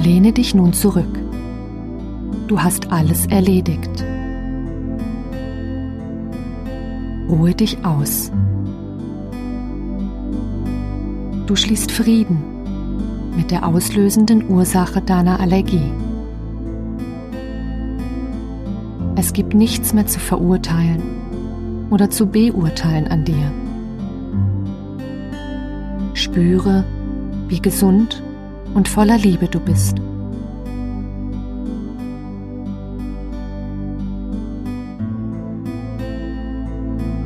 Lehne 0.00 0.32
dich 0.32 0.54
nun 0.54 0.72
zurück. 0.72 1.18
Du 2.46 2.62
hast 2.62 2.92
alles 2.92 3.26
erledigt. 3.26 4.04
Ruhe 7.28 7.54
dich 7.54 7.84
aus. 7.84 8.30
Du 11.46 11.56
schließt 11.56 11.90
Frieden 11.90 12.38
mit 13.36 13.50
der 13.50 13.66
auslösenden 13.66 14.48
Ursache 14.48 15.02
deiner 15.02 15.40
Allergie. 15.40 15.92
Es 19.16 19.32
gibt 19.32 19.54
nichts 19.54 19.92
mehr 19.92 20.06
zu 20.06 20.20
verurteilen 20.20 21.17
oder 21.90 22.10
zu 22.10 22.26
beurteilen 22.26 23.08
an 23.08 23.24
dir. 23.24 23.52
Spüre, 26.14 26.84
wie 27.48 27.60
gesund 27.60 28.22
und 28.74 28.88
voller 28.88 29.18
Liebe 29.18 29.46
du 29.46 29.60
bist. 29.60 29.98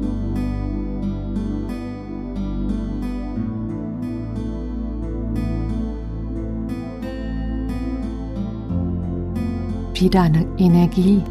Wie 10.01 10.09
deine 10.09 10.47
Energie 10.59 11.25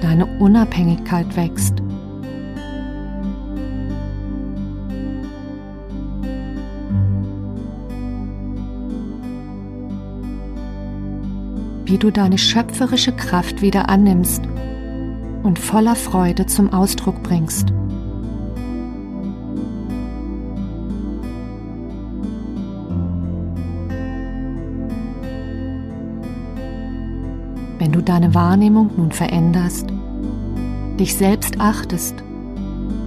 deine 0.00 0.26
Unabhängigkeit 0.38 1.36
wächst. 1.36 1.74
Wie 11.84 11.98
du 11.98 12.10
deine 12.10 12.38
schöpferische 12.38 13.12
Kraft 13.12 13.60
wieder 13.60 13.90
annimmst 13.90 14.42
und 15.42 15.58
voller 15.58 15.94
Freude 15.94 16.46
zum 16.46 16.72
Ausdruck 16.72 17.22
bringst. 17.22 17.72
Deine 28.08 28.34
Wahrnehmung 28.34 28.90
nun 28.96 29.12
veränderst, 29.12 29.86
dich 30.98 31.14
selbst 31.14 31.60
achtest, 31.60 32.22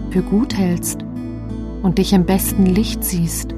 für 0.10 0.22
gut 0.22 0.58
hältst 0.58 1.04
und 1.84 1.98
dich 1.98 2.14
im 2.14 2.26
besten 2.26 2.66
Licht 2.66 3.04
siehst, 3.04 3.56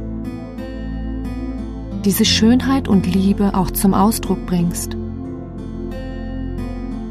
diese 2.07 2.23
Schönheit 2.23 2.87
und 2.87 3.05
Liebe 3.05 3.53
auch 3.53 3.69
zum 3.69 3.93
Ausdruck 3.93 4.45
bringst, 4.45 4.95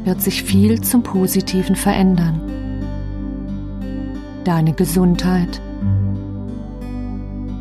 wird 0.05 0.21
sich 0.21 0.41
viel 0.41 0.81
zum 0.81 1.03
Positiven 1.03 1.75
verändern. 1.75 2.41
Deine 4.43 4.73
Gesundheit, 4.73 5.61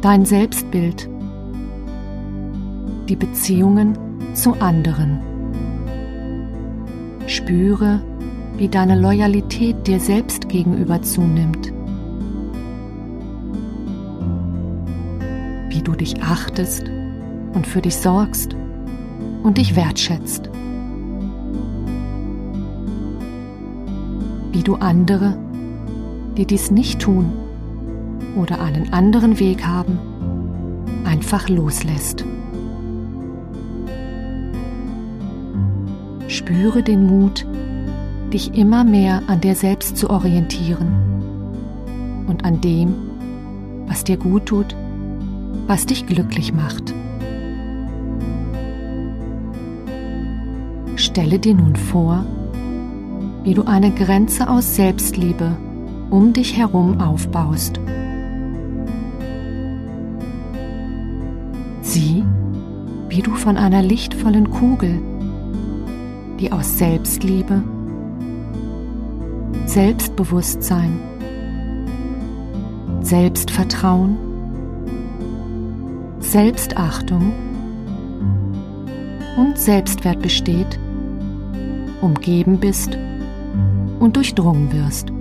dein 0.01 0.25
Selbstbild, 0.25 1.11
die 3.09 3.17
Beziehungen 3.17 3.99
zu 4.33 4.55
anderen. 4.55 5.36
Spüre, 7.37 8.01
wie 8.57 8.69
deine 8.69 8.99
Loyalität 8.99 9.87
dir 9.87 10.01
selbst 10.01 10.49
gegenüber 10.49 11.03
zunimmt. 11.03 11.71
Wie 15.69 15.83
du 15.83 15.93
dich 15.93 16.23
achtest 16.23 16.85
und 17.53 17.67
für 17.67 17.83
dich 17.83 17.97
sorgst 17.97 18.57
und 19.43 19.59
dich 19.59 19.77
wertschätzt. 19.77 20.49
Wie 24.53 24.63
du 24.63 24.77
andere, 24.77 25.37
die 26.39 26.47
dies 26.47 26.71
nicht 26.71 27.03
tun 27.03 27.33
oder 28.35 28.63
einen 28.63 28.95
anderen 28.95 29.39
Weg 29.39 29.67
haben, 29.67 29.99
einfach 31.05 31.51
loslässt. 31.51 32.25
Spüre 36.47 36.85
den 36.85 37.05
Mut, 37.05 37.45
dich 38.33 38.55
immer 38.55 38.85
mehr 38.85 39.23
an 39.27 39.41
dir 39.41 39.57
selbst 39.57 39.97
zu 39.97 40.11
orientieren 40.11 40.87
und 42.29 42.45
an 42.45 42.61
dem, 42.61 42.95
was 43.89 44.05
dir 44.05 44.17
gut 44.17 44.47
tut, 44.47 44.77
was 45.67 45.87
dich 45.87 46.07
glücklich 46.07 46.55
macht. 46.55 46.95
Stelle 50.95 51.41
dir 51.41 51.55
nun 51.55 51.75
vor, 51.75 52.25
wie 53.43 53.55
du 53.55 53.65
eine 53.65 53.91
Grenze 53.91 54.49
aus 54.49 54.77
Selbstliebe 54.77 55.57
um 56.11 56.33
dich 56.33 56.57
herum 56.57 57.01
aufbaust. 57.01 57.81
Sieh, 61.81 62.23
wie 63.09 63.23
du 63.23 63.33
von 63.35 63.57
einer 63.57 63.83
lichtvollen 63.83 64.49
Kugel 64.53 65.01
die 66.39 66.53
aus 66.53 66.79
Selbstliebe, 66.79 67.63
Selbstbewusstsein, 69.67 70.99
Selbstvertrauen, 73.01 74.17
Selbstachtung 76.21 77.33
und 79.37 79.59
Selbstwert 79.59 80.21
besteht, 80.23 80.79
umgeben 82.01 82.59
bist 82.59 82.99
und 84.01 84.17
durchdrungen 84.17 84.73
wirst. 84.73 85.16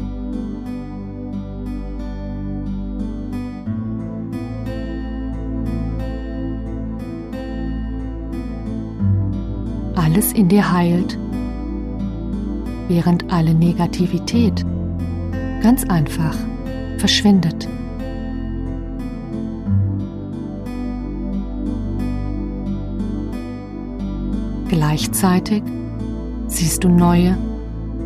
Alles 10.16 10.32
in 10.32 10.48
dir 10.48 10.72
heilt, 10.72 11.20
während 12.88 13.30
alle 13.34 13.54
Negativität 13.54 14.66
ganz 15.62 15.84
einfach 15.90 16.34
verschwindet. 17.00 17.68
Gleichzeitig 24.70 25.64
siehst 26.48 26.86
du 26.86 26.88
neue, 26.88 27.38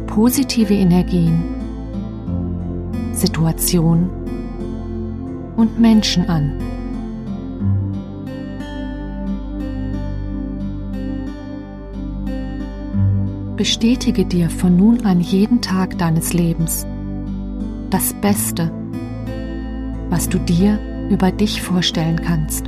positive 0.07 0.73
Energien, 0.73 1.44
Situationen 3.13 4.09
und 5.57 5.79
Menschen 5.79 6.27
an. 6.27 6.53
Bestätige 13.59 14.23
dir 14.23 14.50
von 14.50 14.77
nun 14.77 15.06
an 15.06 15.19
jeden 15.19 15.59
Tag 15.59 15.97
deines 15.97 16.31
Lebens 16.31 16.88
das 17.89 18.13
Beste, 18.13 18.71
was 20.09 20.29
du 20.29 20.39
dir 20.39 20.79
über 21.09 21.29
dich 21.29 21.61
vorstellen 21.61 22.21
kannst. 22.21 22.67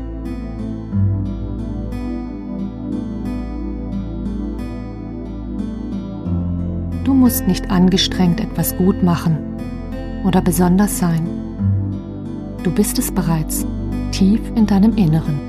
Du 7.05 7.13
musst 7.13 7.47
nicht 7.47 7.71
angestrengt 7.71 8.41
etwas 8.41 8.75
gut 8.75 9.01
machen 9.01 9.38
oder 10.25 10.41
besonders 10.41 10.99
sein. 10.99 11.25
Du 12.63 12.69
bist 12.69 12.99
es 12.99 13.13
bereits 13.13 13.65
tief 14.11 14.41
in 14.55 14.65
deinem 14.65 14.97
Inneren. 14.97 15.39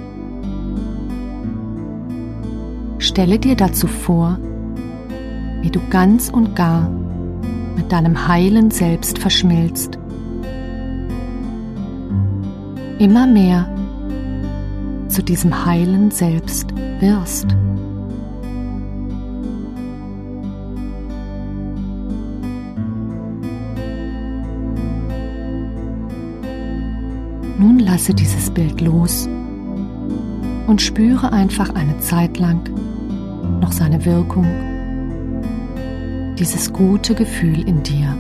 Stelle 2.99 3.41
dir 3.41 3.56
dazu 3.56 3.89
vor, 3.89 4.39
wie 5.62 5.70
du 5.70 5.81
ganz 5.88 6.29
und 6.29 6.55
gar 6.56 6.91
mit 7.76 7.91
deinem 7.91 8.29
heilen 8.29 8.70
Selbst 8.70 9.19
verschmilzt. 9.19 9.99
Immer 12.99 13.26
mehr 13.26 13.69
zu 15.09 15.23
diesem 15.23 15.64
heilen 15.64 16.11
Selbst 16.11 16.75
wirst. 17.00 17.47
Nun 27.58 27.79
lasse 27.79 28.12
dieses 28.12 28.50
Bild 28.50 28.81
los 28.81 29.29
und 30.67 30.82
spüre 30.82 31.32
einfach 31.32 31.75
eine 31.75 31.99
Zeit 32.00 32.38
lang 32.38 32.69
noch 33.61 33.70
seine 33.70 34.05
Wirkung 34.05 34.72
dieses 36.43 36.73
gute 36.73 37.15
Gefühl 37.15 37.69
in 37.69 37.85
dir. 37.85 38.19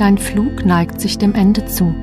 Dein 0.00 0.16
Flug 0.16 0.64
neigt 0.64 0.98
sich 0.98 1.18
dem 1.18 1.34
Ende 1.34 1.66
zu. 1.66 1.94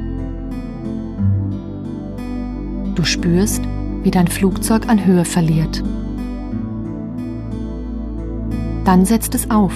Du 2.93 3.03
spürst, 3.03 3.63
wie 4.03 4.11
dein 4.11 4.27
Flugzeug 4.27 4.87
an 4.87 5.03
Höhe 5.03 5.25
verliert. 5.25 5.81
Dann 8.85 9.03
setzt 9.03 9.33
es 9.33 9.49
auf 9.49 9.73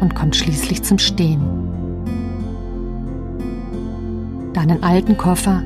und 0.00 0.14
kommt 0.14 0.34
schließlich 0.34 0.82
zum 0.82 0.96
Stehen. 0.96 1.42
Deinen 4.54 4.82
alten 4.82 5.18
Koffer, 5.18 5.62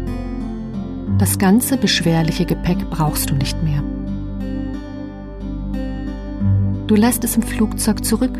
das 1.19 1.39
ganze 1.39 1.77
beschwerliche 1.77 2.47
Gepäck 2.47 2.91
brauchst 2.91 3.31
du 3.31 3.37
nicht 3.37 3.63
mehr. 3.63 3.85
Du 6.89 6.97
lässt 6.97 7.23
es 7.23 7.37
im 7.37 7.43
Flugzeug 7.43 8.05
zurück, 8.05 8.37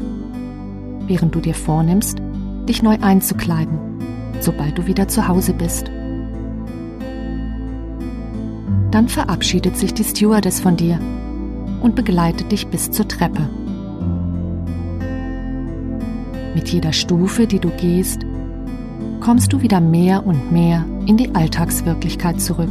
während 1.07 1.33
du 1.33 1.39
dir 1.39 1.55
vornimmst, 1.55 2.21
dich 2.67 2.83
neu 2.83 2.97
einzukleiden, 3.01 3.79
sobald 4.41 4.77
du 4.79 4.87
wieder 4.87 5.09
zu 5.09 5.27
Hause 5.27 5.53
bist. 5.55 5.91
Dann 8.91 9.09
verabschiedet 9.09 9.77
sich 9.77 9.95
die 9.95 10.05
Stewardess 10.05 10.61
von 10.61 10.77
dir 10.77 10.99
und 11.83 11.95
begleitet 11.95 12.53
dich 12.53 12.67
bis 12.69 12.91
zur 12.91 13.07
Treppe. 13.09 13.49
Mit 16.55 16.69
jeder 16.69 16.93
Stufe, 16.93 17.47
die 17.47 17.59
du 17.59 17.69
gehst, 17.71 18.21
kommst 19.21 19.53
du 19.53 19.61
wieder 19.61 19.81
mehr 19.81 20.27
und 20.27 20.51
mehr 20.53 20.85
in 21.07 21.17
die 21.17 21.35
Alltagswirklichkeit 21.35 22.41
zurück. 22.41 22.71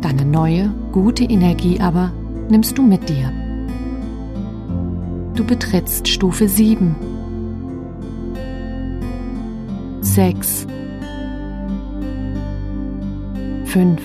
Deine 0.00 0.24
neue, 0.26 0.72
gute 0.92 1.24
Energie 1.24 1.80
aber 1.80 2.12
nimmst 2.50 2.76
du 2.76 2.82
mit 2.82 3.08
dir. 3.08 3.32
Du 5.34 5.44
betrittst 5.44 6.06
Stufe 6.06 6.48
7 6.48 6.94
sechs, 10.14 10.64
fünf, 13.64 14.00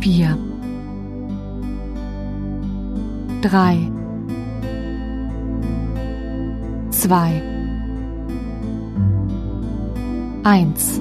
vier, 0.00 0.36
drei, 3.40 3.78
zwei, 6.90 7.42
eins. 10.44 11.00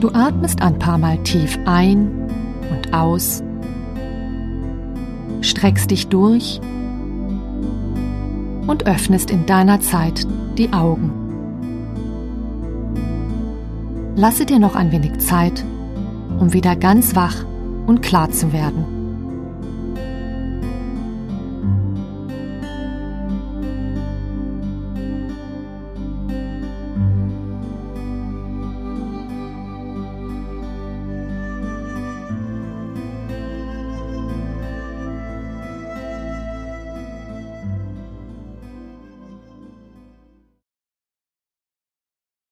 Du 0.00 0.10
atmest 0.10 0.60
ein 0.60 0.78
paar 0.78 0.98
Mal 0.98 1.16
tief 1.22 1.58
ein 1.64 2.28
und 2.70 2.92
aus, 2.92 3.42
streckst 5.40 5.90
dich 5.90 6.08
durch 6.08 6.60
und 8.68 8.86
öffnest 8.86 9.30
in 9.30 9.46
deiner 9.46 9.80
Zeit 9.80 10.26
die 10.56 10.72
Augen. 10.72 11.10
Lasse 14.14 14.46
dir 14.46 14.58
noch 14.58 14.76
ein 14.76 14.92
wenig 14.92 15.18
Zeit, 15.18 15.64
um 16.38 16.52
wieder 16.52 16.76
ganz 16.76 17.16
wach 17.16 17.44
und 17.86 18.02
klar 18.02 18.30
zu 18.30 18.52
werden. 18.52 18.97